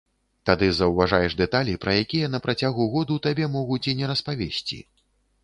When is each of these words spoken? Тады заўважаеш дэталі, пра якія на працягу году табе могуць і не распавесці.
Тады 0.49 0.69
заўважаеш 0.77 1.35
дэталі, 1.41 1.75
пра 1.83 1.93
якія 2.05 2.31
на 2.37 2.41
працягу 2.47 2.89
году 2.95 3.19
табе 3.27 3.51
могуць 3.59 3.83
і 3.93 3.95
не 4.03 4.11
распавесці. 4.15 4.83